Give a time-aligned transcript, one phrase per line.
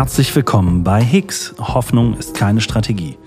[0.00, 1.54] Herzlich willkommen bei Higgs.
[1.58, 3.18] Hoffnung ist keine Strategie.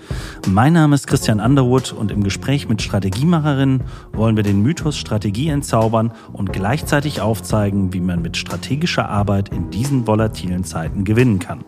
[0.46, 5.48] Mein Name ist Christian Underwood und im Gespräch mit Strategiemacherinnen wollen wir den Mythos Strategie
[5.48, 11.64] entzaubern und gleichzeitig aufzeigen, wie man mit strategischer Arbeit in diesen volatilen Zeiten gewinnen kann.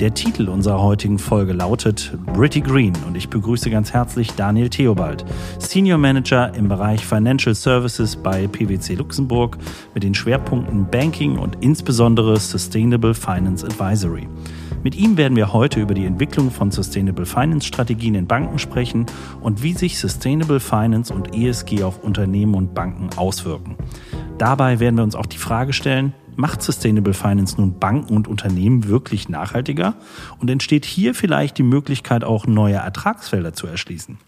[0.00, 5.26] Der Titel unserer heutigen Folge lautet Pretty Green und ich begrüße ganz herzlich Daniel Theobald,
[5.58, 9.58] Senior Manager im Bereich Financial Services bei PwC Luxemburg
[9.92, 14.26] mit den Schwerpunkten Banking und insbesondere Sustainable Finance Advisory.
[14.86, 19.06] Mit ihm werden wir heute über die Entwicklung von Sustainable Finance Strategien in Banken sprechen
[19.40, 23.74] und wie sich Sustainable Finance und ESG auf Unternehmen und Banken auswirken.
[24.38, 28.86] Dabei werden wir uns auch die Frage stellen, macht Sustainable Finance nun Banken und Unternehmen
[28.86, 29.94] wirklich nachhaltiger?
[30.38, 34.18] Und entsteht hier vielleicht die Möglichkeit, auch neue Ertragsfelder zu erschließen?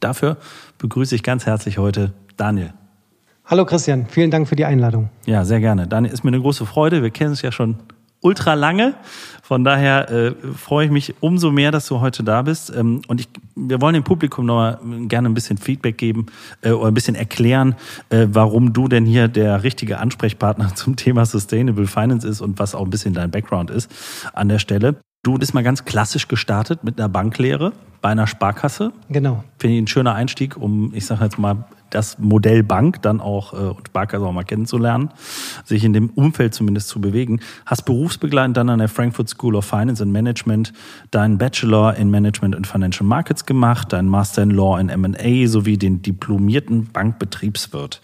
[0.00, 0.38] Dafür
[0.78, 2.72] begrüße ich ganz herzlich heute Daniel.
[3.44, 5.10] Hallo Christian, vielen Dank für die Einladung.
[5.26, 5.86] Ja, sehr gerne.
[5.86, 7.02] Daniel, ist mir eine große Freude.
[7.02, 7.76] Wir kennen uns ja schon
[8.22, 8.94] ultra lange.
[9.42, 12.74] Von daher äh, freue ich mich umso mehr, dass du heute da bist.
[12.74, 14.78] Ähm, und ich, wir wollen dem Publikum noch mal
[15.08, 16.26] gerne ein bisschen Feedback geben
[16.62, 17.74] äh, oder ein bisschen erklären,
[18.08, 22.74] äh, warum du denn hier der richtige Ansprechpartner zum Thema Sustainable Finance ist und was
[22.74, 23.90] auch ein bisschen dein Background ist
[24.32, 24.96] an der Stelle.
[25.24, 28.92] Du bist mal ganz klassisch gestartet mit einer Banklehre bei einer Sparkasse.
[29.08, 29.44] Genau.
[29.58, 33.52] Finde ich ein schöner Einstieg, um, ich sage jetzt mal, das Modell Bank dann auch
[33.52, 35.10] äh, und Sparkasse auch mal kennenzulernen,
[35.64, 37.40] sich in dem Umfeld zumindest zu bewegen.
[37.66, 40.72] Hast berufsbegleitend dann an der Frankfurt School of Finance and Management
[41.10, 45.76] deinen Bachelor in Management and Financial Markets gemacht, deinen Master in Law and M&A sowie
[45.76, 48.00] den diplomierten Bankbetriebswirt.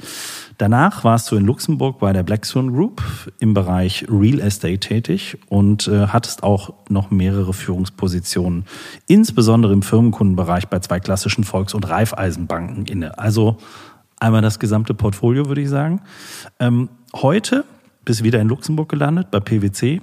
[0.58, 3.00] Danach warst du in Luxemburg bei der Blackstone Group
[3.38, 8.64] im Bereich Real Estate tätig und äh, hattest auch noch mehrere Führungspositionen,
[9.06, 13.18] insbesondere im Firmenkundenbereich bei zwei klassischen Volks- und Raiffeisenbanken inne.
[13.18, 13.58] Also
[14.20, 16.00] einmal das gesamte Portfolio, würde ich sagen.
[16.58, 17.64] Ähm, heute
[18.04, 20.00] bist du wieder in Luxemburg gelandet, bei PwC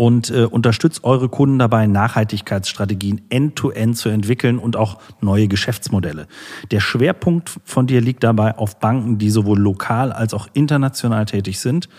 [0.00, 6.26] und äh, unterstützt eure Kunden dabei, Nachhaltigkeitsstrategien end-to-end -end zu entwickeln und auch neue Geschäftsmodelle.
[6.70, 11.60] Der Schwerpunkt von dir liegt dabei auf Banken, die sowohl lokal als auch international tätig
[11.60, 11.90] sind.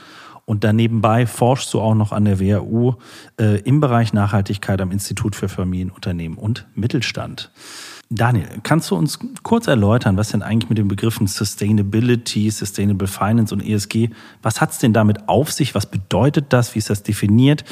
[0.46, 2.96] Und danebenbei forschst du auch noch an der WHU
[3.40, 7.52] äh, im Bereich Nachhaltigkeit am Institut für Familienunternehmen und Mittelstand.
[8.14, 13.56] Daniel, kannst du uns kurz erläutern, was denn eigentlich mit den Begriffen Sustainability, Sustainable Finance
[13.56, 14.10] und ESG,
[14.42, 15.74] was hat es denn damit auf sich?
[15.76, 16.76] Was bedeutet das?
[16.76, 17.64] Wie ist das definiert?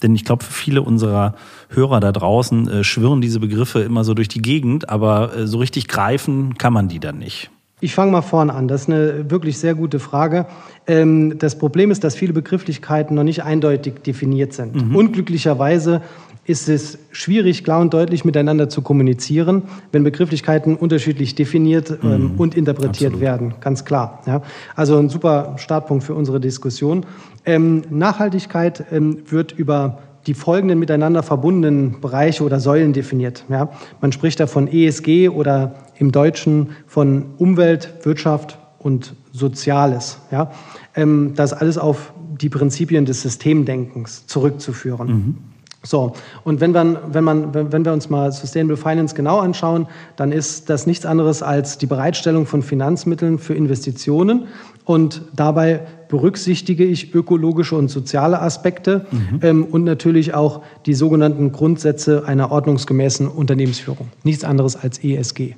[0.00, 1.34] Denn ich glaube, für viele unserer
[1.70, 5.58] Hörer da draußen äh, schwirren diese Begriffe immer so durch die Gegend, aber äh, so
[5.58, 7.50] richtig greifen kann man die dann nicht.
[7.80, 8.66] Ich fange mal vorne an.
[8.66, 10.46] Das ist eine wirklich sehr gute Frage.
[10.86, 14.74] Ähm, das Problem ist, dass viele Begrifflichkeiten noch nicht eindeutig definiert sind.
[14.74, 14.96] Mhm.
[14.96, 16.02] Unglücklicherweise
[16.48, 22.40] ist es schwierig, klar und deutlich miteinander zu kommunizieren, wenn Begrifflichkeiten unterschiedlich definiert ähm, mm,
[22.40, 23.20] und interpretiert absolut.
[23.20, 23.54] werden.
[23.60, 24.22] Ganz klar.
[24.26, 24.40] Ja.
[24.74, 27.04] Also ein super Startpunkt für unsere Diskussion.
[27.44, 33.44] Ähm, Nachhaltigkeit ähm, wird über die folgenden miteinander verbundenen Bereiche oder Säulen definiert.
[33.50, 33.70] Ja.
[34.00, 40.18] Man spricht da von ESG oder im Deutschen von Umwelt, Wirtschaft und Soziales.
[40.30, 40.50] Ja.
[40.94, 45.08] Ähm, das alles auf die Prinzipien des Systemdenkens zurückzuführen.
[45.08, 45.36] Mhm.
[45.84, 46.12] So,
[46.42, 50.68] und wenn, man, wenn, man, wenn wir uns mal Sustainable Finance genau anschauen, dann ist
[50.68, 54.48] das nichts anderes als die Bereitstellung von Finanzmitteln für Investitionen.
[54.84, 59.40] Und dabei berücksichtige ich ökologische und soziale Aspekte mhm.
[59.42, 64.08] ähm, und natürlich auch die sogenannten Grundsätze einer ordnungsgemäßen Unternehmensführung.
[64.24, 65.54] Nichts anderes als ESG.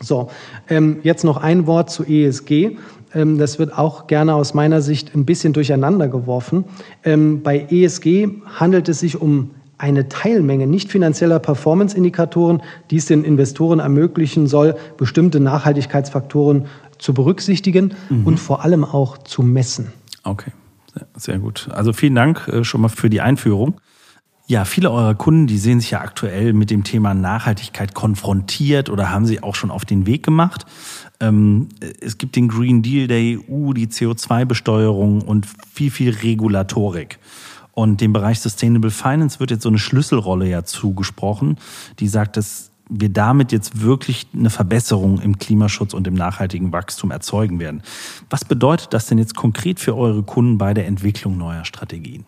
[0.00, 0.28] So,
[0.68, 2.76] ähm, jetzt noch ein Wort zu ESG.
[3.14, 6.64] Ähm, das wird auch gerne aus meiner Sicht ein bisschen durcheinander geworfen.
[7.04, 13.24] Ähm, bei ESG handelt es sich um eine Teilmenge nicht finanzieller Performance-Indikatoren, die es den
[13.24, 16.66] Investoren ermöglichen soll, bestimmte Nachhaltigkeitsfaktoren
[16.98, 18.26] zu berücksichtigen mhm.
[18.26, 19.92] und vor allem auch zu messen.
[20.22, 20.52] Okay,
[21.16, 21.68] sehr gut.
[21.72, 23.80] Also vielen Dank äh, schon mal für die Einführung.
[24.46, 29.10] Ja, viele eurer Kunden, die sehen sich ja aktuell mit dem Thema Nachhaltigkeit konfrontiert oder
[29.10, 30.66] haben sie auch schon auf den Weg gemacht.
[31.24, 31.68] Ähm,
[32.00, 37.18] es gibt den Green Deal der EU, die CO2-Besteuerung und viel, viel Regulatorik.
[37.72, 41.56] Und dem Bereich Sustainable Finance wird jetzt so eine Schlüsselrolle ja zugesprochen,
[41.98, 47.10] die sagt, dass wir damit jetzt wirklich eine Verbesserung im Klimaschutz und im nachhaltigen Wachstum
[47.10, 47.82] erzeugen werden.
[48.30, 52.26] Was bedeutet das denn jetzt konkret für eure Kunden bei der Entwicklung neuer Strategien?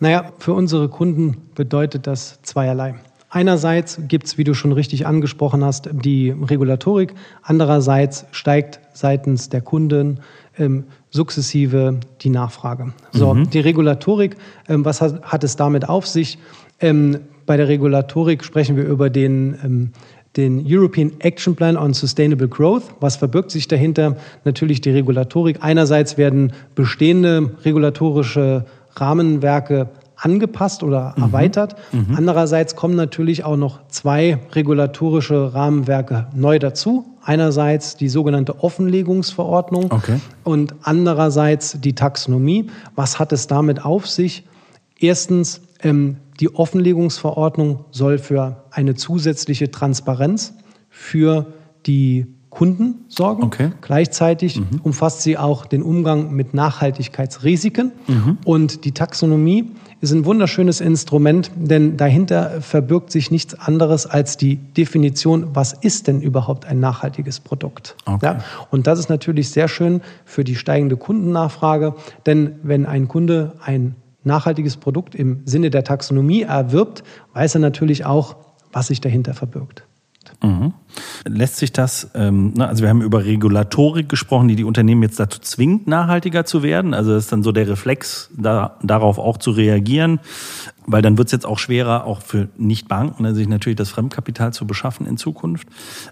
[0.00, 2.96] Naja, für unsere Kunden bedeutet das zweierlei.
[3.34, 7.14] Einerseits gibt es, wie du schon richtig angesprochen hast, die Regulatorik.
[7.42, 10.20] Andererseits steigt seitens der Kunden
[10.58, 12.92] ähm, sukzessive die Nachfrage.
[13.10, 13.48] So, mhm.
[13.48, 14.36] die Regulatorik,
[14.68, 16.36] ähm, was hat, hat, es damit auf sich?
[16.78, 19.92] Ähm, bei der Regulatorik sprechen wir über den, ähm,
[20.36, 22.84] den European Action Plan on Sustainable Growth.
[23.00, 24.18] Was verbirgt sich dahinter?
[24.44, 25.56] Natürlich die Regulatorik.
[25.62, 29.88] Einerseits werden bestehende regulatorische Rahmenwerke
[30.22, 31.24] angepasst oder mhm.
[31.24, 31.76] erweitert.
[31.92, 32.14] Mhm.
[32.16, 37.04] Andererseits kommen natürlich auch noch zwei regulatorische Rahmenwerke neu dazu.
[37.24, 40.20] Einerseits die sogenannte Offenlegungsverordnung okay.
[40.44, 42.70] und andererseits die Taxonomie.
[42.94, 44.44] Was hat es damit auf sich?
[44.98, 50.54] Erstens, ähm, die Offenlegungsverordnung soll für eine zusätzliche Transparenz
[50.88, 51.46] für
[51.86, 53.44] die Kunden sorgen.
[53.44, 53.70] Okay.
[53.80, 54.80] Gleichzeitig mhm.
[54.82, 57.92] umfasst sie auch den Umgang mit Nachhaltigkeitsrisiken.
[58.06, 58.38] Mhm.
[58.44, 59.70] Und die Taxonomie
[60.02, 66.08] ist ein wunderschönes Instrument, denn dahinter verbirgt sich nichts anderes als die Definition, was ist
[66.08, 67.96] denn überhaupt ein nachhaltiges Produkt.
[68.04, 68.26] Okay.
[68.26, 68.38] Ja?
[68.70, 71.94] Und das ist natürlich sehr schön für die steigende Kundennachfrage,
[72.26, 73.94] denn wenn ein Kunde ein
[74.24, 77.02] nachhaltiges Produkt im Sinne der Taxonomie erwirbt,
[77.32, 78.36] weiß er natürlich auch,
[78.72, 79.84] was sich dahinter verbirgt.
[80.42, 80.74] Mhm.
[81.24, 85.20] Lässt sich das, ähm, ne, also wir haben über Regulatorik gesprochen, die die Unternehmen jetzt
[85.20, 86.94] dazu zwingt, nachhaltiger zu werden.
[86.94, 90.18] Also das ist dann so der Reflex, da, darauf auch zu reagieren,
[90.84, 94.52] weil dann wird es jetzt auch schwerer, auch für Nichtbanken, ne, sich natürlich das Fremdkapital
[94.52, 95.68] zu beschaffen in Zukunft.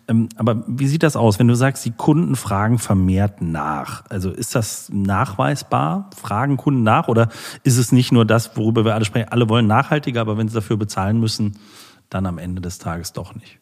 [0.07, 4.05] Ähm, aber wie sieht das aus, wenn du sagst, die Kunden fragen vermehrt nach?
[4.09, 6.09] Also ist das nachweisbar?
[6.17, 7.31] Fragen Kunden nach oder
[7.65, 9.29] ist es nicht nur das, worüber wir alle sprechen?
[9.31, 11.59] Alle wollen nachhaltiger, aber wenn sie dafür bezahlen müssen,
[12.11, 13.59] dann am Ende des Tages doch nicht.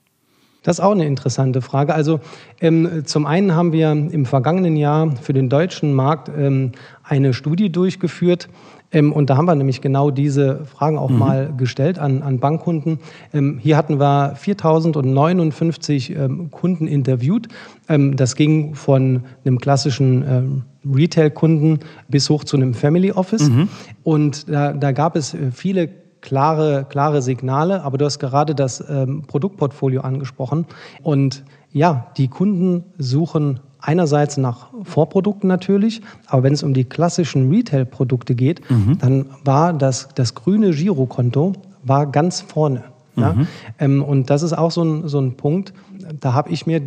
[0.62, 1.94] Das ist auch eine interessante Frage.
[1.94, 2.20] Also
[2.60, 6.72] ähm, zum einen haben wir im vergangenen Jahr für den deutschen Markt ähm,
[7.04, 8.48] eine Studie durchgeführt.
[8.90, 11.18] Ähm, und da haben wir nämlich genau diese Fragen auch mhm.
[11.18, 12.98] mal gestellt an, an Bankkunden.
[13.32, 17.48] Ähm, hier hatten wir 4059 ähm, Kunden interviewt.
[17.88, 23.48] Ähm, das ging von einem klassischen Retail-Kunden bis hoch zu einem Family Office.
[23.48, 23.68] Mhm.
[24.02, 25.88] Und da, da gab es äh, viele
[26.20, 27.82] klare, klare Signale.
[27.82, 30.66] Aber du hast gerade das ähm, Produktportfolio angesprochen.
[31.02, 37.50] Und ja, die Kunden suchen einerseits nach Vorprodukten natürlich, aber wenn es um die klassischen
[37.50, 38.98] Retail-Produkte geht, mhm.
[38.98, 41.52] dann war das, das grüne Girokonto
[41.84, 42.84] war ganz vorne.
[43.16, 43.32] Ja?
[43.32, 43.46] Mhm.
[43.78, 45.72] Ähm, und das ist auch so ein, so ein Punkt,
[46.20, 46.80] da habe ich, mir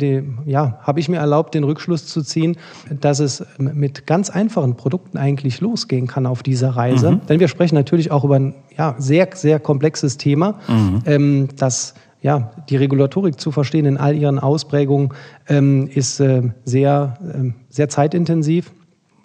[0.46, 2.56] ja, hab ich mir erlaubt, den Rückschluss zu ziehen,
[2.88, 7.12] dass es mit ganz einfachen Produkten eigentlich losgehen kann auf dieser Reise.
[7.12, 7.20] Mhm.
[7.28, 11.02] Denn wir sprechen natürlich auch über ein ja, sehr, sehr komplexes Thema, mhm.
[11.06, 15.12] ähm, das ja, die Regulatorik zu verstehen in all ihren Ausprägungen
[15.48, 18.70] ähm, ist äh, sehr, äh, sehr zeitintensiv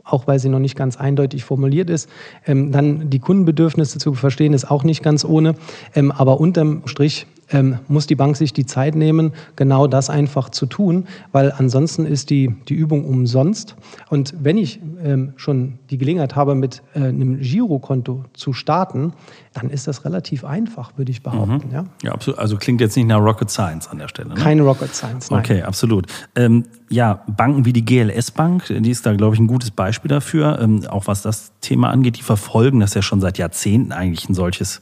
[0.10, 2.10] auch weil sie noch nicht ganz eindeutig formuliert ist.
[2.46, 5.56] Ähm, dann die Kundenbedürfnisse zu verstehen, ist auch nicht ganz ohne.
[5.96, 10.50] Ähm, aber unterm Strich ähm, muss die Bank sich die Zeit nehmen, genau das einfach
[10.50, 13.76] zu tun, weil ansonsten ist die, die Übung umsonst.
[14.10, 19.14] Und wenn ich ähm, schon die Gelegenheit habe, mit äh, einem Girokonto zu starten,
[19.54, 21.68] dann ist das relativ einfach, würde ich behaupten.
[21.68, 21.74] Mhm.
[21.74, 21.84] Ja?
[22.04, 22.40] ja, absolut.
[22.40, 24.30] Also klingt jetzt nicht nach Rocket Science an der Stelle.
[24.30, 24.36] Ne?
[24.36, 25.32] Keine Rocket Science.
[25.32, 25.40] Nein.
[25.40, 26.08] Okay, absolut.
[26.36, 30.08] Ähm, ja, Banken wie die GLS Bank, die ist da, glaube ich, ein gutes Beispiel
[30.08, 32.18] dafür, ähm, auch was das Thema angeht.
[32.18, 34.82] Die verfolgen das ja schon seit Jahrzehnten eigentlich ein solches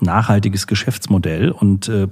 [0.00, 2.08] nachhaltiges Geschäftsmodell und äh,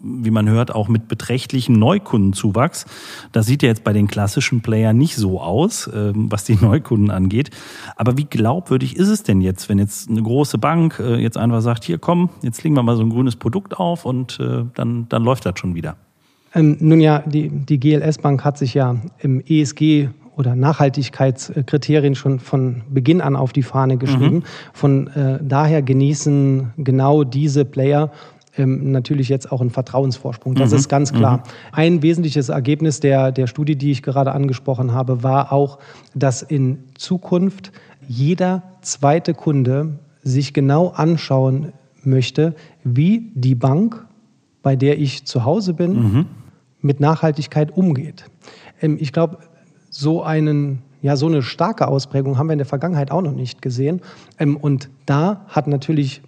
[0.00, 2.86] wie man hört, auch mit beträchtlichem Neukundenzuwachs.
[3.30, 7.10] Das sieht ja jetzt bei den klassischen Playern nicht so aus, äh, was die Neukunden
[7.10, 7.50] angeht.
[7.94, 11.60] Aber wie glaubwürdig ist es denn jetzt, wenn jetzt eine große Bank äh, jetzt einfach
[11.60, 15.08] sagt, hier komm, jetzt legen wir mal so ein grünes Produkt auf und äh, dann,
[15.08, 15.96] dann läuft das schon wieder?
[16.54, 22.40] Ähm, nun ja, die, die GLS Bank hat sich ja im ESG oder Nachhaltigkeitskriterien schon
[22.40, 24.36] von Beginn an auf die Fahne geschrieben.
[24.36, 24.42] Mhm.
[24.72, 28.10] Von äh, daher genießen genau diese Player
[28.56, 30.54] ähm, natürlich jetzt auch einen Vertrauensvorsprung.
[30.54, 30.76] Das mhm.
[30.76, 31.38] ist ganz klar.
[31.38, 31.42] Mhm.
[31.72, 35.78] Ein wesentliches Ergebnis der, der Studie, die ich gerade angesprochen habe, war auch,
[36.14, 37.70] dass in Zukunft
[38.08, 41.72] jeder zweite Kunde sich genau anschauen
[42.02, 44.04] möchte, wie die Bank,
[44.62, 46.26] bei der ich zu Hause bin, mhm.
[46.82, 48.24] Mit Nachhaltigkeit umgeht.
[48.80, 49.38] Ähm, ich glaube,
[49.90, 53.62] so einen ja, so eine starke Ausprägung haben wir in der Vergangenheit auch noch nicht
[53.62, 54.02] gesehen.
[54.38, 56.22] Ähm, und da hat natürlich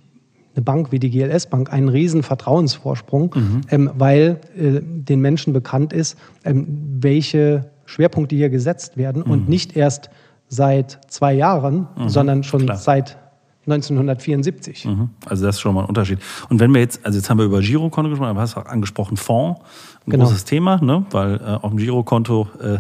[0.55, 3.61] eine Bank wie die GLS Bank einen riesen Vertrauensvorsprung, mhm.
[3.71, 9.31] Ähm, weil äh, den Menschen bekannt ist, welche Schwerpunkte hier gesetzt werden mhm.
[9.31, 10.11] und nicht erst
[10.49, 12.09] seit zwei Jahren, mhm.
[12.09, 12.77] sondern schon Klar.
[12.77, 13.19] seit
[13.67, 14.87] 1974.
[14.87, 15.11] Mhm.
[15.27, 16.19] Also das ist schon mal ein Unterschied.
[16.49, 19.17] Und wenn wir jetzt, also jetzt haben wir über Girokonto gesprochen, aber hast auch angesprochen
[19.17, 19.61] Fonds,
[20.07, 20.25] ein genau.
[20.25, 21.07] großes Thema, ne?
[21.11, 22.79] weil äh, auf dem Girokonto äh,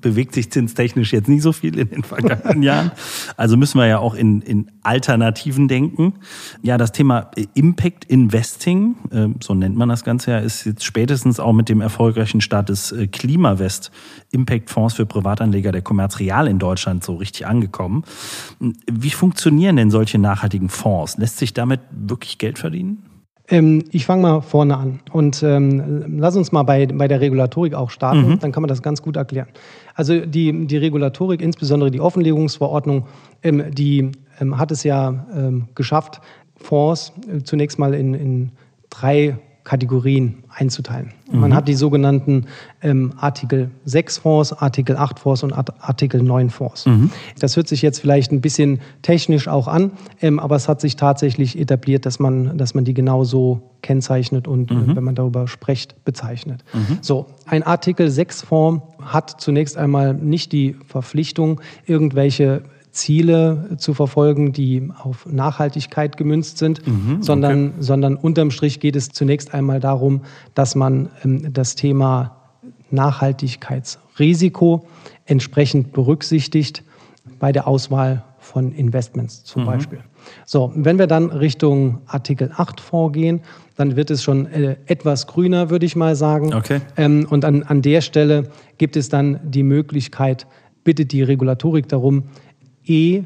[0.00, 2.92] bewegt sich zinstechnisch jetzt nicht so viel in den vergangenen Jahren.
[3.36, 6.14] Also müssen wir ja auch in, in Alternativen denken.
[6.62, 11.40] Ja, das Thema Impact Investing, äh, so nennt man das Ganze ja, ist jetzt spätestens
[11.40, 13.90] auch mit dem erfolgreichen Start des äh, Klimawest
[14.30, 18.04] Impact Fonds für Privatanleger der Commerz Real in Deutschland so richtig angekommen.
[18.90, 21.18] Wie funktionieren denn solche nachhaltigen Fonds?
[21.18, 23.11] Lässt sich damit wirklich Geld verdienen?
[23.52, 27.74] Ähm, ich fange mal vorne an und ähm, lass uns mal bei, bei der Regulatorik
[27.74, 28.38] auch starten, mhm.
[28.38, 29.48] dann kann man das ganz gut erklären.
[29.94, 33.04] Also die, die Regulatorik, insbesondere die Offenlegungsverordnung,
[33.42, 36.22] ähm, die ähm, hat es ja ähm, geschafft,
[36.56, 38.52] Fonds äh, zunächst mal in, in
[38.88, 41.12] drei Kategorien einzuteilen.
[41.30, 41.40] Mhm.
[41.40, 42.46] Man hat die sogenannten
[42.82, 46.86] ähm, Artikel 6 Fonds, Artikel 8 Fonds und Artikel 9 Fonds.
[46.86, 47.10] Mhm.
[47.38, 50.96] Das hört sich jetzt vielleicht ein bisschen technisch auch an, ähm, aber es hat sich
[50.96, 54.96] tatsächlich etabliert, dass man, dass man die genau so kennzeichnet und, mhm.
[54.96, 56.64] wenn man darüber spricht, bezeichnet.
[56.72, 56.98] Mhm.
[57.00, 64.52] So, ein Artikel 6 Fonds hat zunächst einmal nicht die Verpflichtung, irgendwelche Ziele zu verfolgen,
[64.52, 67.76] die auf Nachhaltigkeit gemünzt sind, mhm, sondern, okay.
[67.80, 70.22] sondern unterm Strich geht es zunächst einmal darum,
[70.54, 72.36] dass man ähm, das Thema
[72.90, 74.86] Nachhaltigkeitsrisiko
[75.24, 76.84] entsprechend berücksichtigt
[77.38, 79.66] bei der Auswahl von Investments zum mhm.
[79.66, 79.98] Beispiel.
[80.44, 83.40] So, wenn wir dann Richtung Artikel 8 vorgehen,
[83.76, 86.52] dann wird es schon äh, etwas grüner, würde ich mal sagen.
[86.52, 86.80] Okay.
[86.96, 90.46] Ähm, und an, an der Stelle gibt es dann die Möglichkeit,
[90.84, 92.24] bittet die Regulatorik darum,
[92.84, 93.22] E-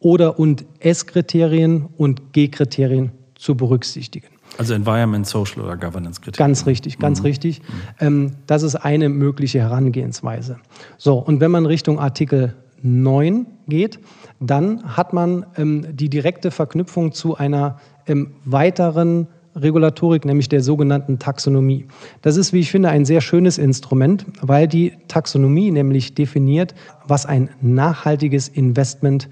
[0.00, 4.28] oder und S-Kriterien und G-Kriterien zu berücksichtigen.
[4.56, 6.36] Also Environment, Social oder Governance-Kriterien.
[6.36, 7.26] Ganz richtig, ganz mhm.
[7.26, 7.62] richtig.
[8.00, 10.58] Ähm, das ist eine mögliche Herangehensweise.
[10.96, 13.98] So, und wenn man Richtung Artikel 9 geht,
[14.40, 21.18] dann hat man ähm, die direkte Verknüpfung zu einer ähm, weiteren Regulatorik, nämlich der sogenannten
[21.18, 21.86] Taxonomie.
[22.22, 26.74] Das ist, wie ich finde, ein sehr schönes Instrument, weil die Taxonomie nämlich definiert,
[27.06, 29.28] was ein nachhaltiges Investment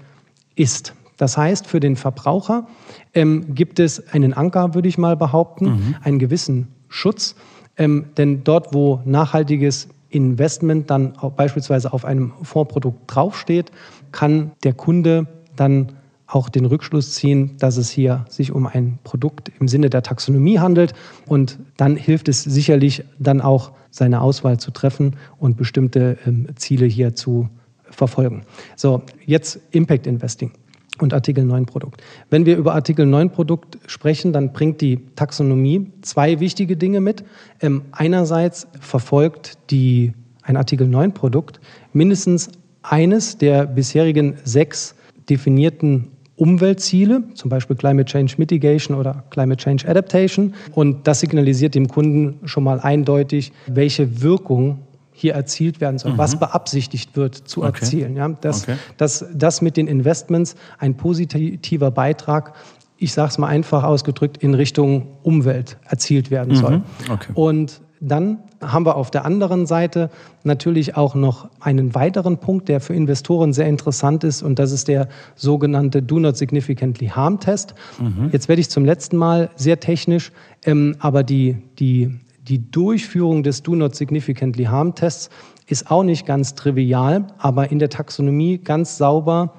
[0.55, 0.93] ist.
[1.17, 2.67] Das heißt, für den Verbraucher
[3.13, 5.95] ähm, gibt es einen Anker, würde ich mal behaupten, mhm.
[6.03, 7.35] einen gewissen Schutz.
[7.77, 13.71] Ähm, denn dort, wo nachhaltiges Investment dann beispielsweise auf einem Fondsprodukt draufsteht,
[14.11, 15.96] kann der Kunde dann
[16.27, 20.59] auch den Rückschluss ziehen, dass es hier sich um ein Produkt im Sinne der Taxonomie
[20.59, 20.93] handelt.
[21.25, 26.85] Und dann hilft es sicherlich dann auch, seine Auswahl zu treffen und bestimmte ähm, Ziele
[26.85, 27.49] hier zu
[27.89, 28.43] verfolgen.
[28.75, 30.51] So, jetzt Impact Investing
[30.99, 32.03] und Artikel 9 Produkt.
[32.29, 37.23] Wenn wir über Artikel 9 Produkt sprechen, dann bringt die Taxonomie zwei wichtige Dinge mit.
[37.61, 41.59] Ähm, einerseits verfolgt die, ein Artikel 9 Produkt
[41.93, 42.49] mindestens
[42.83, 44.95] eines der bisherigen sechs
[45.29, 50.53] definierten Umweltziele, zum Beispiel Climate Change Mitigation oder Climate Change Adaptation.
[50.73, 54.79] Und das signalisiert dem Kunden schon mal eindeutig, welche Wirkung
[55.11, 56.19] hier erzielt werden soll, mhm.
[56.19, 57.79] was beabsichtigt wird zu okay.
[57.81, 58.15] erzielen.
[58.15, 58.75] Ja, dass, okay.
[58.97, 62.53] dass, dass mit den Investments ein positiver Beitrag
[62.99, 66.77] ich sage es mal einfach ausgedrückt, in Richtung Umwelt erzielt werden soll.
[66.77, 66.83] Mhm.
[67.11, 67.31] Okay.
[67.35, 70.09] Und dann haben wir auf der anderen Seite
[70.43, 74.87] natürlich auch noch einen weiteren Punkt, der für Investoren sehr interessant ist, und das ist
[74.87, 77.75] der sogenannte Do Not Significantly Harm Test.
[77.99, 78.29] Mhm.
[78.31, 80.31] Jetzt werde ich zum letzten Mal sehr technisch,
[80.65, 85.29] ähm, aber die, die, die Durchführung des Do Not Significantly Harm Tests
[85.67, 89.53] ist auch nicht ganz trivial, aber in der Taxonomie ganz sauber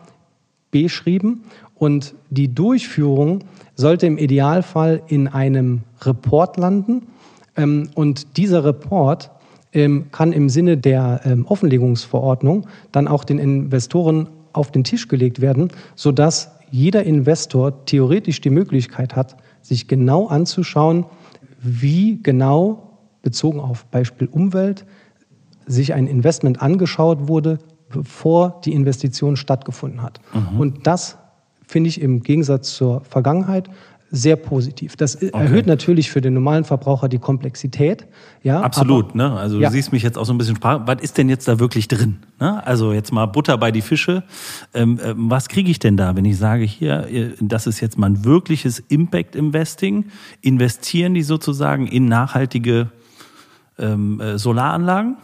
[0.71, 1.45] beschrieben.
[1.75, 7.07] Und die Durchführung sollte im Idealfall in einem Report landen
[7.95, 9.31] und dieser Report
[9.73, 15.41] ähm, kann im Sinne der ähm, Offenlegungsverordnung dann auch den Investoren auf den Tisch gelegt
[15.41, 21.07] werden, sodass jeder Investor theoretisch die Möglichkeit hat, sich genau anzuschauen,
[21.61, 24.85] wie genau bezogen auf Beispiel Umwelt
[25.67, 27.59] sich ein Investment angeschaut wurde,
[27.91, 30.21] bevor die Investition stattgefunden hat.
[30.33, 30.61] Mhm.
[30.61, 31.19] Und das
[31.67, 33.69] finde ich im Gegensatz zur Vergangenheit
[34.11, 34.97] sehr positiv.
[34.97, 35.31] Das okay.
[35.33, 38.07] erhöht natürlich für den normalen Verbraucher die Komplexität.
[38.43, 39.11] Ja, Absolut.
[39.11, 39.33] Aber, ne?
[39.33, 39.69] Also ja.
[39.69, 40.87] du siehst mich jetzt auch so ein bisschen sprach.
[40.87, 42.19] Was ist denn jetzt da wirklich drin?
[42.41, 42.67] Ne?
[42.67, 44.23] Also jetzt mal Butter bei die Fische.
[44.73, 48.11] Ähm, äh, was kriege ich denn da, wenn ich sage, hier, das ist jetzt mal
[48.11, 50.07] ein wirkliches Impact Investing?
[50.41, 52.89] Investieren die sozusagen in nachhaltige
[53.79, 55.17] ähm, äh, Solaranlagen?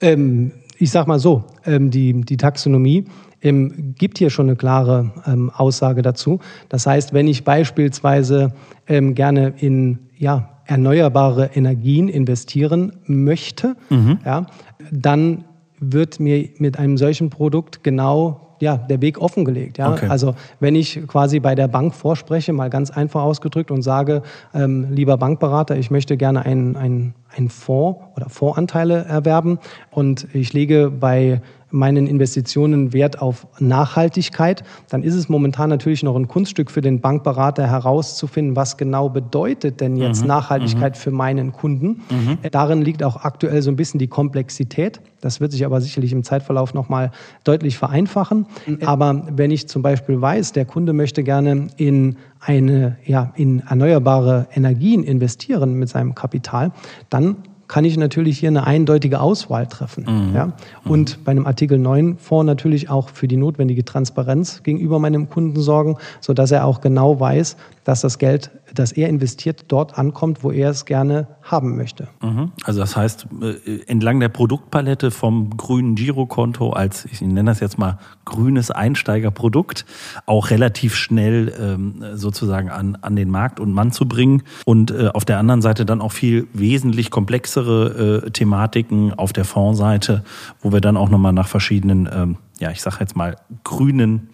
[0.00, 3.04] Ähm, ich sag mal so, ähm, die, die Taxonomie
[3.42, 6.40] ähm, gibt hier schon eine klare ähm, Aussage dazu.
[6.68, 8.52] Das heißt, wenn ich beispielsweise
[8.86, 14.18] ähm, gerne in ja, erneuerbare Energien investieren möchte, mhm.
[14.24, 14.46] ja,
[14.90, 15.44] dann
[15.80, 19.78] wird mir mit einem solchen Produkt genau ja, der Weg offengelegt.
[19.78, 19.90] Ja?
[19.90, 20.06] Okay.
[20.08, 24.22] Also wenn ich quasi bei der Bank vorspreche, mal ganz einfach ausgedrückt und sage,
[24.54, 29.58] ähm, lieber Bankberater, ich möchte gerne einen, einen, einen Fonds oder Fondsanteile erwerben
[29.90, 36.16] und ich lege bei meinen Investitionen Wert auf Nachhaltigkeit, dann ist es momentan natürlich noch
[36.16, 40.28] ein Kunststück für den Bankberater herauszufinden, was genau bedeutet denn jetzt mhm.
[40.28, 41.00] Nachhaltigkeit mhm.
[41.00, 42.02] für meinen Kunden.
[42.10, 42.38] Mhm.
[42.50, 45.00] Darin liegt auch aktuell so ein bisschen die Komplexität.
[45.20, 47.12] Das wird sich aber sicherlich im Zeitverlauf nochmal
[47.44, 48.46] deutlich vereinfachen.
[48.84, 54.48] Aber wenn ich zum Beispiel weiß, der Kunde möchte gerne in eine, ja, in erneuerbare
[54.52, 56.72] Energien investieren mit seinem Kapital,
[57.08, 57.36] dann
[57.72, 60.04] kann ich natürlich hier eine eindeutige Auswahl treffen.
[60.04, 60.34] Mhm.
[60.34, 60.52] Ja?
[60.84, 61.24] Und mhm.
[61.24, 65.96] bei einem Artikel 9 Fonds natürlich auch für die notwendige Transparenz gegenüber meinem Kunden sorgen,
[66.20, 70.70] sodass er auch genau weiß, dass das Geld, das er investiert, dort ankommt, wo er
[70.70, 72.08] es gerne haben möchte.
[72.22, 72.52] Mhm.
[72.64, 77.78] Also das heißt, äh, entlang der Produktpalette vom grünen Girokonto als, ich nenne das jetzt
[77.78, 79.84] mal, grünes Einsteigerprodukt,
[80.26, 85.08] auch relativ schnell ähm, sozusagen an, an den Markt und Mann zu bringen und äh,
[85.12, 90.22] auf der anderen Seite dann auch viel wesentlich komplexere äh, Thematiken auf der Fondsseite,
[90.60, 94.30] wo wir dann auch nochmal nach verschiedenen, ähm, ja, ich sage jetzt mal, grünen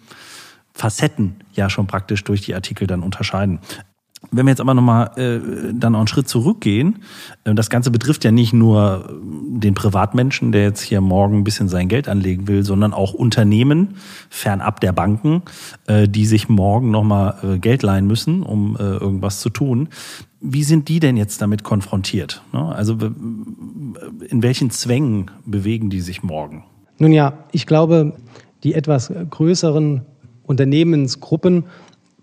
[0.79, 3.59] Facetten ja schon praktisch durch die Artikel dann unterscheiden.
[4.31, 6.99] Wenn wir jetzt aber nochmal äh, dann auch einen Schritt zurückgehen,
[7.45, 11.69] äh, das Ganze betrifft ja nicht nur den Privatmenschen, der jetzt hier morgen ein bisschen
[11.69, 13.95] sein Geld anlegen will, sondern auch Unternehmen
[14.29, 15.43] fernab der Banken,
[15.87, 19.87] äh, die sich morgen nochmal äh, Geld leihen müssen, um äh, irgendwas zu tun.
[20.41, 22.41] Wie sind die denn jetzt damit konfrontiert?
[22.53, 22.63] Ne?
[22.63, 26.65] Also in welchen Zwängen bewegen die sich morgen?
[26.97, 28.17] Nun ja, ich glaube,
[28.63, 30.05] die etwas größeren
[30.49, 31.65] Unternehmensgruppen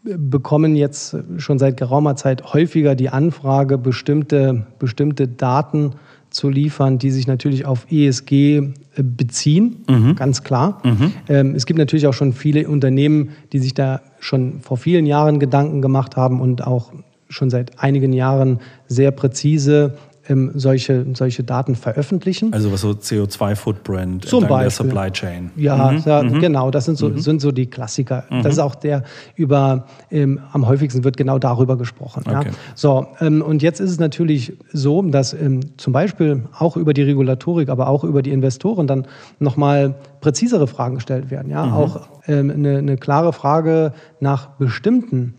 [0.02, 5.92] bekommen jetzt schon seit geraumer Zeit häufiger die Anfrage, bestimmte, bestimmte Daten
[6.30, 8.64] zu liefern, die sich natürlich auf ESG äh,
[9.02, 10.16] beziehen, mhm.
[10.16, 10.82] ganz klar.
[10.84, 11.12] Mhm.
[11.28, 15.38] Ähm, es gibt natürlich auch schon viele Unternehmen, die sich da schon vor vielen Jahren
[15.38, 16.92] Gedanken gemacht haben und auch
[17.28, 19.96] schon seit einigen Jahren sehr präzise
[20.28, 22.52] ähm, solche, solche Daten veröffentlichen.
[22.52, 24.58] Also was so CO2-Footprint Zum Beispiel.
[24.58, 25.50] der Supply Chain.
[25.56, 26.02] Ja, mhm.
[26.04, 26.40] ja mhm.
[26.40, 27.18] genau, das sind so, mhm.
[27.18, 28.24] sind so die Klassiker.
[28.30, 28.42] Mhm.
[28.42, 29.04] Das ist auch der
[29.34, 32.24] über, ähm, am häufigsten wird genau darüber gesprochen.
[32.26, 32.48] Okay.
[32.48, 32.54] Ja.
[32.74, 37.02] So, ähm, und jetzt ist es natürlich so, dass ähm, zum Beispiel auch über die
[37.02, 39.06] Regulatorik, aber auch über die Investoren dann
[39.38, 41.50] nochmal präzisere Fragen gestellt werden.
[41.50, 41.72] Ja, mhm.
[41.72, 45.34] auch ähm, eine, eine klare Frage nach bestimmten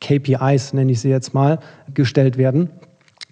[0.00, 1.58] KPIs, nenne ich sie jetzt mal,
[1.92, 2.70] gestellt werden.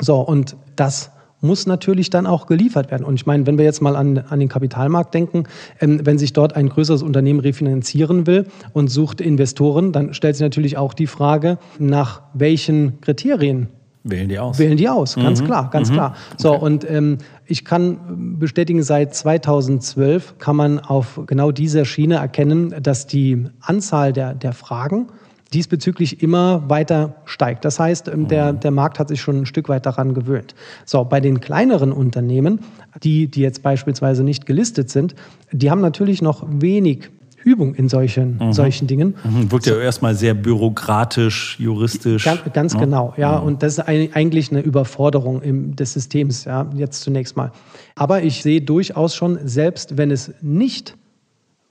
[0.00, 3.04] So, und das muss natürlich dann auch geliefert werden.
[3.04, 5.44] Und ich meine, wenn wir jetzt mal an, an den Kapitalmarkt denken,
[5.80, 10.42] ähm, wenn sich dort ein größeres Unternehmen refinanzieren will und sucht Investoren, dann stellt sich
[10.42, 13.68] natürlich auch die Frage, nach welchen Kriterien
[14.08, 14.60] Wählen die aus.
[14.60, 15.46] Wählen die aus, ganz mhm.
[15.46, 15.94] klar, ganz mhm.
[15.94, 16.14] klar.
[16.36, 16.64] So, okay.
[16.64, 23.08] und ähm, ich kann bestätigen, seit 2012 kann man auf genau dieser Schiene erkennen, dass
[23.08, 25.08] die Anzahl der, der Fragen
[25.52, 27.64] diesbezüglich immer weiter steigt.
[27.64, 28.60] Das heißt, ähm, der, mhm.
[28.60, 30.54] der Markt hat sich schon ein Stück weit daran gewöhnt.
[30.84, 32.60] So, bei den kleineren Unternehmen,
[33.02, 35.14] die, die jetzt beispielsweise nicht gelistet sind,
[35.52, 37.10] die haben natürlich noch wenig
[37.46, 38.52] Übung in solchen, mhm.
[38.52, 39.14] solchen Dingen.
[39.22, 39.52] Mhm.
[39.52, 42.24] Wirkt ja erstmal sehr bürokratisch, juristisch.
[42.24, 42.80] Ganz, ganz ne?
[42.80, 43.38] genau, ja.
[43.38, 43.46] Mhm.
[43.46, 47.52] Und das ist eigentlich eine Überforderung im, des Systems, ja, jetzt zunächst mal.
[47.94, 50.96] Aber ich sehe durchaus schon, selbst wenn es nicht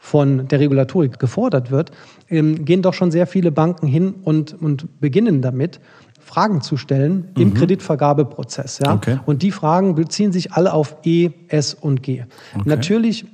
[0.05, 1.89] von der Regulatorik gefordert wird,
[2.29, 5.79] ähm, gehen doch schon sehr viele Banken hin und, und beginnen damit,
[6.19, 7.53] Fragen zu stellen im mhm.
[7.55, 8.79] Kreditvergabeprozess.
[8.85, 8.93] Ja?
[8.93, 9.17] Okay.
[9.25, 12.23] Und die Fragen beziehen sich alle auf E, S und G.
[12.53, 12.69] Okay.
[12.69, 13.25] Natürlich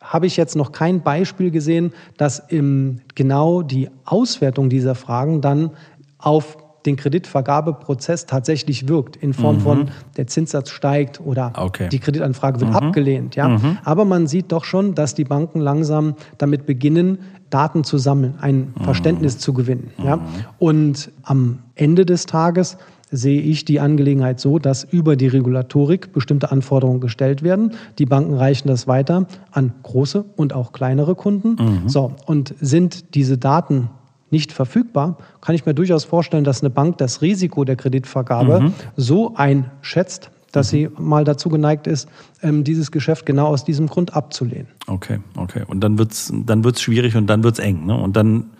[0.00, 5.70] habe ich jetzt noch kein Beispiel gesehen, dass im, genau die Auswertung dieser Fragen dann
[6.18, 9.60] auf den Kreditvergabeprozess tatsächlich wirkt, in Form mhm.
[9.60, 11.88] von der Zinssatz steigt oder okay.
[11.90, 12.76] die Kreditanfrage wird mhm.
[12.76, 13.36] abgelehnt.
[13.36, 13.48] Ja?
[13.48, 13.78] Mhm.
[13.84, 17.18] Aber man sieht doch schon, dass die Banken langsam damit beginnen,
[17.50, 18.84] Daten zu sammeln, ein mhm.
[18.84, 19.90] Verständnis zu gewinnen.
[20.02, 20.16] Ja?
[20.16, 20.22] Mhm.
[20.58, 22.78] Und am Ende des Tages
[23.10, 27.74] sehe ich die Angelegenheit so, dass über die Regulatorik bestimmte Anforderungen gestellt werden.
[27.98, 31.50] Die Banken reichen das weiter an große und auch kleinere Kunden.
[31.50, 31.88] Mhm.
[31.88, 33.90] So, und sind diese Daten
[34.30, 38.74] nicht verfügbar, kann ich mir durchaus vorstellen, dass eine Bank das Risiko der Kreditvergabe mhm.
[38.96, 42.08] so einschätzt, dass sie mal dazu geneigt ist,
[42.42, 44.68] ähm, dieses Geschäft genau aus diesem Grund abzulehnen.
[44.86, 45.62] Okay, okay.
[45.66, 47.86] Und dann wird's dann wird's schwierig und dann wird's eng.
[47.86, 47.96] Ne?
[47.96, 48.50] Und dann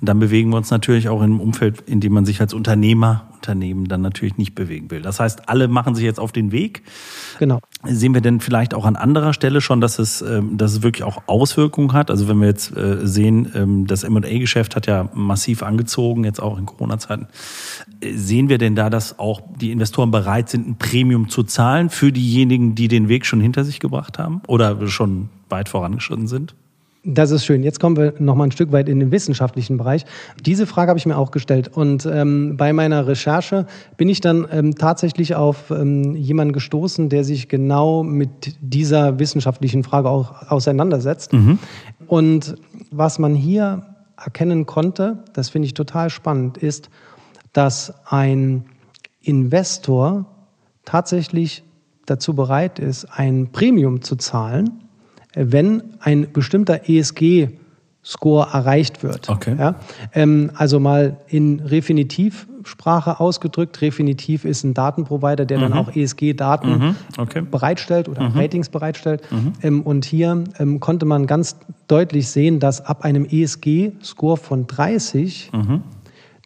[0.00, 2.54] und dann bewegen wir uns natürlich auch in einem Umfeld, in dem man sich als
[2.54, 5.00] Unternehmer, Unternehmen dann natürlich nicht bewegen will.
[5.00, 6.82] Das heißt, alle machen sich jetzt auf den Weg.
[7.38, 7.60] Genau.
[7.84, 11.04] Sehen wir denn vielleicht auch an anderer Stelle schon, dass es, ähm, dass es wirklich
[11.04, 12.10] auch Auswirkungen hat?
[12.10, 16.58] Also wenn wir jetzt äh, sehen, ähm, das M&A-Geschäft hat ja massiv angezogen, jetzt auch
[16.58, 17.28] in Corona-Zeiten.
[18.00, 21.88] Äh, sehen wir denn da, dass auch die Investoren bereit sind, ein Premium zu zahlen
[21.88, 26.54] für diejenigen, die den Weg schon hinter sich gebracht haben oder schon weit vorangeschritten sind?
[27.02, 27.62] Das ist schön.
[27.62, 30.04] Jetzt kommen wir noch mal ein Stück weit in den wissenschaftlichen Bereich.
[30.44, 31.68] Diese Frage habe ich mir auch gestellt.
[31.68, 37.24] Und ähm, bei meiner Recherche bin ich dann ähm, tatsächlich auf ähm, jemanden gestoßen, der
[37.24, 41.32] sich genau mit dieser wissenschaftlichen Frage auch auseinandersetzt.
[41.32, 41.58] Mhm.
[42.06, 42.56] Und
[42.90, 43.86] was man hier
[44.22, 46.90] erkennen konnte, das finde ich total spannend, ist,
[47.54, 48.66] dass ein
[49.22, 50.26] Investor
[50.84, 51.64] tatsächlich
[52.04, 54.82] dazu bereit ist, ein Premium zu zahlen,
[55.34, 57.48] wenn ein bestimmter ESG
[58.04, 59.28] Score erreicht wird.
[59.28, 59.56] Okay.
[59.58, 59.74] Ja?
[60.14, 63.80] Ähm, also mal in Refinitiv Sprache ausgedrückt.
[63.80, 65.62] Refinitiv ist ein Datenprovider, der mhm.
[65.62, 66.96] dann auch ESG-Daten mhm.
[67.18, 67.42] okay.
[67.42, 68.38] bereitstellt oder mhm.
[68.38, 69.22] Ratings bereitstellt.
[69.30, 69.52] Mhm.
[69.62, 71.56] Ähm, und hier ähm, konnte man ganz
[71.88, 75.82] deutlich sehen, dass ab einem ESG-Score von 30 mhm.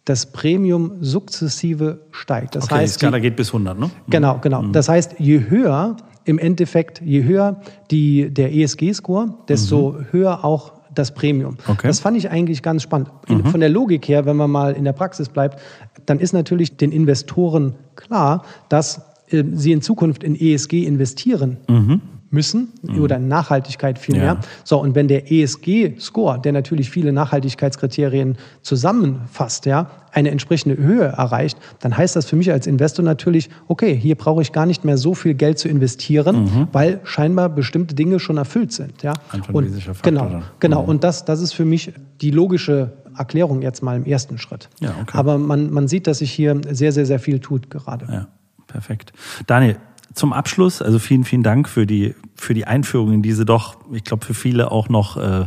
[0.05, 2.55] das Premium sukzessive steigt.
[2.55, 3.91] Das okay, heißt, die Skala geht bis 100, ne?
[4.09, 4.63] Genau, genau.
[4.63, 4.73] Mhm.
[4.73, 7.61] Das heißt, je höher im Endeffekt, je höher
[7.91, 11.57] die, der ESG-Score, desto höher auch das Premium.
[11.67, 11.87] Okay.
[11.87, 13.11] Das fand ich eigentlich ganz spannend.
[13.29, 13.47] Mhm.
[13.47, 15.61] Von der Logik her, wenn man mal in der Praxis bleibt,
[16.07, 21.59] dann ist natürlich den Investoren klar, dass äh, sie in Zukunft in ESG investieren.
[21.69, 22.01] Mhm
[22.35, 23.01] müssen mhm.
[23.01, 24.25] oder Nachhaltigkeit vielmehr.
[24.25, 24.41] Ja.
[24.65, 31.59] So, und wenn der ESG-Score, der natürlich viele Nachhaltigkeitskriterien zusammenfasst, ja, eine entsprechende Höhe erreicht,
[31.81, 34.97] dann heißt das für mich als Investor natürlich, okay, hier brauche ich gar nicht mehr
[34.97, 36.69] so viel Geld zu investieren, mhm.
[36.73, 39.03] weil scheinbar bestimmte Dinge schon erfüllt sind.
[39.03, 39.15] Ja?
[39.53, 40.83] Und, genau, genau.
[40.83, 40.89] Mhm.
[40.89, 44.69] Und das, das ist für mich die logische Erklärung jetzt mal im ersten Schritt.
[44.81, 45.17] Ja, okay.
[45.17, 48.07] Aber man, man sieht, dass sich hier sehr, sehr, sehr viel tut gerade.
[48.11, 48.27] Ja,
[48.67, 49.13] perfekt.
[49.47, 49.77] Daniel,
[50.13, 54.05] zum Abschluss, also vielen, vielen Dank für die für die Einführung in diese doch, ich
[54.05, 55.47] glaube, für viele auch noch äh,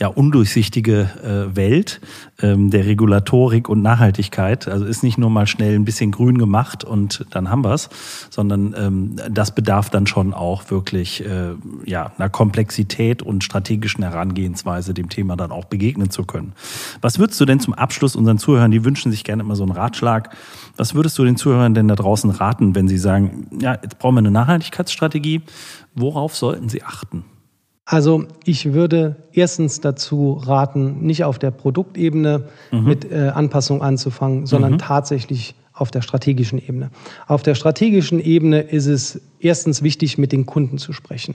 [0.00, 2.00] ja undurchsichtige äh, Welt
[2.40, 4.66] ähm, der Regulatorik und Nachhaltigkeit.
[4.66, 7.90] Also ist nicht nur mal schnell ein bisschen grün gemacht und dann haben wir's,
[8.30, 14.94] sondern ähm, das bedarf dann schon auch wirklich äh, ja einer Komplexität und strategischen Herangehensweise,
[14.94, 16.52] dem Thema dann auch begegnen zu können.
[17.00, 19.72] Was würdest du denn zum Abschluss unseren Zuhörern, die wünschen sich gerne immer so einen
[19.72, 20.34] Ratschlag,
[20.76, 24.14] was würdest du den Zuhörern denn da draußen raten, wenn sie sagen, ja, jetzt brauchen
[24.14, 25.42] wir eine Nachhaltigkeitsstrategie?
[25.94, 27.24] Worauf sollten sie achten?
[27.84, 32.84] Also ich würde erstens dazu raten, nicht auf der Produktebene mhm.
[32.84, 34.78] mit äh, Anpassung anzufangen, sondern mhm.
[34.78, 36.90] tatsächlich auf der strategischen Ebene.
[37.26, 41.34] Auf der strategischen Ebene ist es erstens wichtig, mit den Kunden zu sprechen.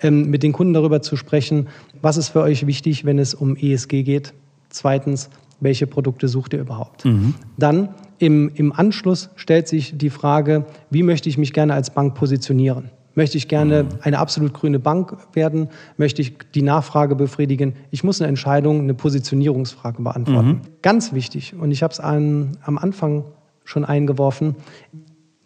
[0.00, 1.68] Ähm, mit den Kunden darüber zu sprechen,
[2.02, 4.34] was ist für euch wichtig, wenn es um ESG geht.
[4.70, 7.04] Zweitens, welche Produkte sucht ihr überhaupt?
[7.04, 7.34] Mhm.
[7.56, 12.14] Dann im, im Anschluss stellt sich die Frage, wie möchte ich mich gerne als Bank
[12.14, 12.90] positionieren?
[13.14, 15.68] Möchte ich gerne eine absolut grüne Bank werden?
[15.96, 17.74] Möchte ich die Nachfrage befriedigen?
[17.90, 20.48] Ich muss eine Entscheidung, eine Positionierungsfrage beantworten.
[20.48, 20.60] Mhm.
[20.82, 23.24] Ganz wichtig, und ich habe es am Anfang
[23.64, 24.56] schon eingeworfen,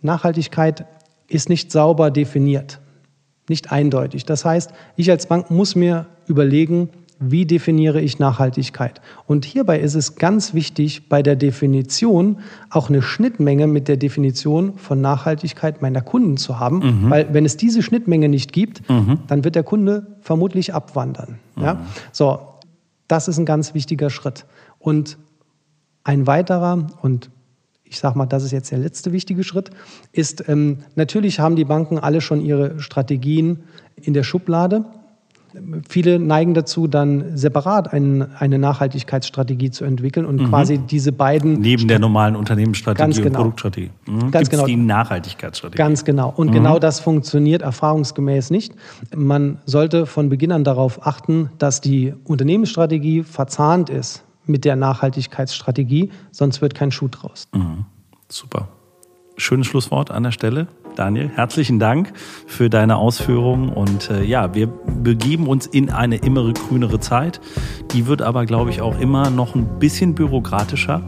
[0.01, 0.87] Nachhaltigkeit
[1.29, 2.81] ist nicht sauber definiert,
[3.49, 4.25] nicht eindeutig.
[4.25, 6.89] Das heißt, ich als Bank muss mir überlegen,
[7.21, 9.01] wie definiere ich Nachhaltigkeit?
[9.27, 12.39] Und hierbei ist es ganz wichtig, bei der Definition
[12.71, 17.11] auch eine Schnittmenge mit der Definition von Nachhaltigkeit meiner Kunden zu haben, mhm.
[17.11, 19.19] weil wenn es diese Schnittmenge nicht gibt, mhm.
[19.27, 21.39] dann wird der Kunde vermutlich abwandern.
[21.57, 21.63] Mhm.
[21.63, 21.87] Ja?
[22.13, 22.41] So,
[23.09, 24.47] das ist ein ganz wichtiger Schritt.
[24.79, 25.19] Und
[26.05, 27.31] ein weiterer und
[27.85, 29.71] ich sage mal, das ist jetzt der letzte wichtige Schritt,
[30.13, 33.61] ist ähm, natürlich haben die Banken alle schon ihre Strategien
[33.97, 34.85] in der Schublade
[35.89, 40.49] Viele neigen dazu, dann separat ein, eine Nachhaltigkeitsstrategie zu entwickeln und mhm.
[40.49, 41.55] quasi diese beiden.
[41.61, 43.27] Neben der normalen Unternehmensstrategie genau.
[43.27, 43.91] und Produktstrategie.
[44.07, 44.31] Mhm.
[44.31, 44.67] Ganz Gibt's genau.
[44.67, 45.79] die Nachhaltigkeitsstrategie.
[45.79, 46.33] Ganz genau.
[46.37, 46.55] Und mhm.
[46.55, 48.75] genau das funktioniert erfahrungsgemäß nicht.
[49.15, 56.11] Man sollte von Beginn an darauf achten, dass die Unternehmensstrategie verzahnt ist mit der Nachhaltigkeitsstrategie,
[56.31, 57.49] sonst wird kein Schuh draus.
[57.55, 57.85] Mhm.
[58.29, 58.69] Super.
[59.37, 60.67] Schönes Schlusswort an der Stelle.
[60.96, 62.12] Daniel, herzlichen Dank
[62.46, 63.68] für deine Ausführungen.
[63.68, 67.40] Und äh, ja, wir begeben uns in eine immer grünere Zeit.
[67.92, 71.03] Die wird aber, glaube ich, auch immer noch ein bisschen bürokratischer.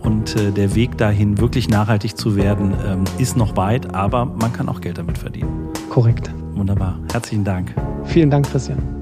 [0.00, 4.52] Und äh, der Weg dahin, wirklich nachhaltig zu werden, ähm, ist noch weit, aber man
[4.52, 5.68] kann auch Geld damit verdienen.
[5.90, 6.32] Korrekt.
[6.54, 6.98] Wunderbar.
[7.12, 7.74] Herzlichen Dank.
[8.04, 9.01] Vielen Dank, Christian.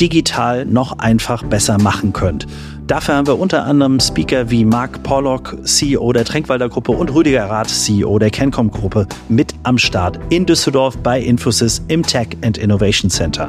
[0.00, 2.46] digital noch einfach besser machen könnt.
[2.86, 7.44] Dafür haben wir unter anderem Speaker wie Mark Pollock, CEO der Tränkwalder Gruppe und Rüdiger
[7.44, 12.56] Rath, CEO der Kencom Gruppe mit am Start in Düsseldorf bei Infosys im Tech and
[12.56, 13.48] Innovation Center.